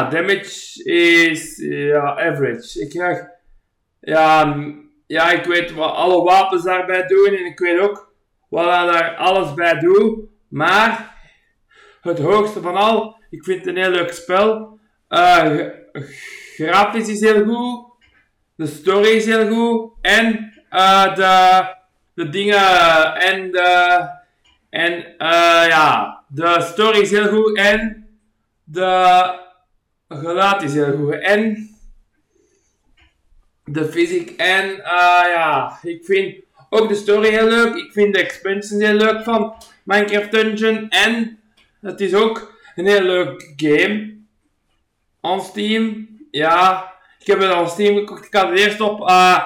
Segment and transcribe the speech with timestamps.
[0.00, 2.80] Damage is ja, average.
[2.80, 3.26] Ik krijg...
[4.00, 4.56] Ja,
[5.06, 8.12] ja, ik weet wat alle wapens daarbij doen en ik weet ook
[8.48, 10.24] wat daar alles bij doe.
[10.48, 11.14] Maar
[12.00, 14.78] het hoogste van al, ik vind het een heel leuk spel.
[15.08, 15.68] Uh,
[16.56, 17.92] grafisch is heel goed.
[18.56, 19.92] De story is heel goed.
[20.00, 21.64] En uh, de,
[22.14, 24.08] de dingen en de...
[24.70, 25.14] En
[25.68, 28.08] ja, de story is heel goed en
[28.64, 29.40] de
[30.18, 31.20] geluid is heel goed.
[31.20, 31.70] En
[33.64, 36.34] de fysiek en uh, ja, ik vind
[36.70, 37.74] ook de story heel leuk.
[37.74, 39.54] Ik vind de expansion heel leuk van
[39.84, 40.88] Minecraft Dungeon.
[40.88, 41.38] En
[41.80, 44.16] het is ook een heel leuk game.
[45.20, 46.08] On Steam.
[46.30, 48.24] Ja, ik heb het on Steam gekocht.
[48.24, 49.44] Ik had het eerst op uh,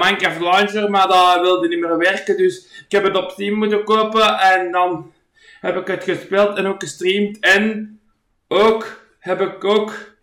[0.00, 2.36] Minecraft Launcher, maar dat wilde niet meer werken.
[2.36, 4.38] Dus ik heb het op Steam moeten kopen.
[4.38, 5.12] En dan
[5.60, 7.38] heb ik het gespeeld en ook gestreamd.
[7.38, 8.00] En
[8.48, 10.16] ook heb ik ook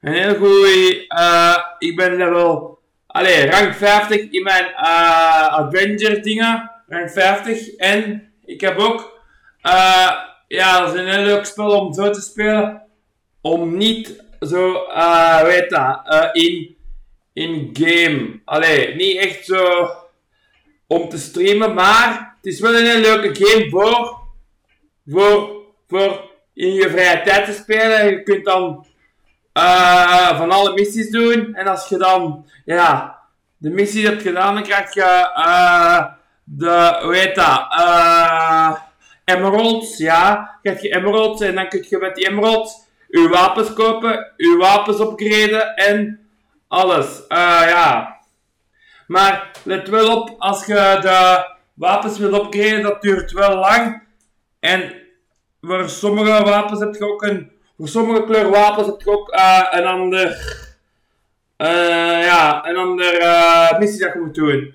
[0.00, 1.04] een heel goeie...
[1.08, 2.78] Uh, ik ben level...
[3.06, 6.70] Allee, rank 50 in mijn uh, Adventure dingen.
[6.88, 7.74] Rank 50.
[7.76, 9.20] En ik heb ook...
[9.62, 10.12] Uh,
[10.48, 12.82] ja, dat is een heel leuk spel om zo te spelen.
[13.40, 14.72] Om niet zo,
[15.42, 16.00] weet dat,
[16.32, 16.76] in,
[17.32, 18.40] in game.
[18.44, 19.90] Allee, niet echt zo
[20.86, 24.18] om te streamen, maar het is wel een heel leuke game voor,
[25.06, 28.06] voor, voor in je vrije tijd te spelen.
[28.06, 28.86] Je kunt dan
[29.58, 31.54] uh, van alle missies doen.
[31.54, 33.18] En als je dan, ja,
[33.56, 36.04] de missie hebt gedaan, dan krijg je uh,
[36.44, 38.72] de, hoe heet dat, uh,
[39.24, 40.56] emeralds, ja.
[40.62, 45.00] krijg je emeralds en dan kun je met die emeralds je wapens kopen, je wapens
[45.00, 46.20] upgraden en
[46.68, 47.22] alles.
[47.28, 48.16] Ja.
[49.06, 54.02] Maar let wel op, als je de wapens wil upgraden, dat duurt wel lang.
[54.60, 55.05] En
[55.60, 59.66] voor sommige wapens heb je ook een voor sommige kleur wapens heb je ook uh,
[59.70, 60.28] een ander,
[61.58, 64.74] uh, ja, een ander uh, missie dat je moet doen.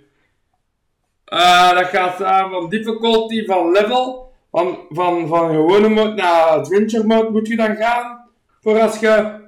[1.75, 2.16] dat gaat
[2.52, 7.75] van difficulty, van level, van, van, van gewone mode naar adventure mode moet je dan
[7.75, 8.30] gaan.
[8.62, 9.40] Voor als je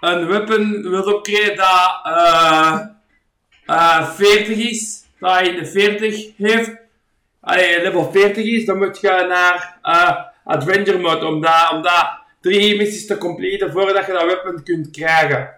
[0.00, 2.00] een weapon wilt opkrijgen dat
[4.14, 6.76] 40 is, dat je de 40 heeft,
[7.40, 9.78] allee, level 40 is, dan moet je naar
[10.44, 11.82] adventure mode om dat, om
[12.40, 15.56] drie missies te completen voordat je dat weapon kunt krijgen.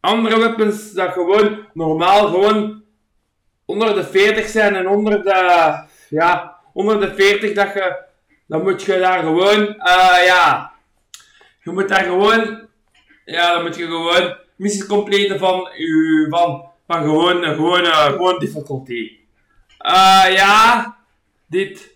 [0.00, 2.82] Andere weapons dat gewoon normaal gewoon
[3.64, 7.96] onder de 40 zijn en onder de, ja, onder de 40 dat je,
[8.46, 10.72] dan moet je daar gewoon, uh, ja,
[11.62, 12.68] je moet daar gewoon,
[13.24, 18.38] ja, dan moet je gewoon missies completen van, u, van, van gewoon, gewoon, uh, gewoon
[18.38, 19.21] difficulty.
[19.82, 20.96] Uh, ja,
[21.46, 21.94] dit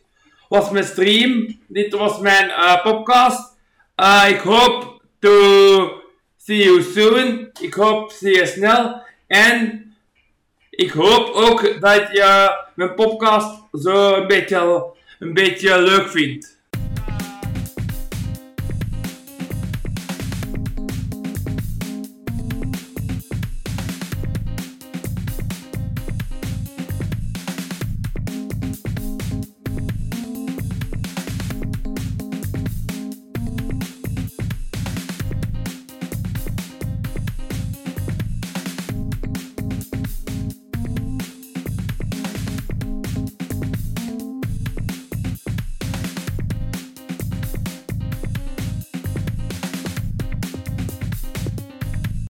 [0.48, 3.56] was mijn stream, dit was mijn uh, podcast.
[3.96, 6.02] Uh, ik hoop to
[6.36, 7.50] see you soon.
[7.60, 9.02] Ik hoop zie je snel.
[9.26, 9.86] En
[10.70, 16.55] ik hoop ook dat je mijn podcast zo een beetje, een beetje leuk vindt.